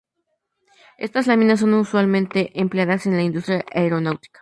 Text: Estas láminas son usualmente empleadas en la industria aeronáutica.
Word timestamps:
Estas 0.97 1.27
láminas 1.27 1.59
son 1.59 1.75
usualmente 1.75 2.59
empleadas 2.59 3.05
en 3.05 3.17
la 3.17 3.21
industria 3.21 3.63
aeronáutica. 3.71 4.39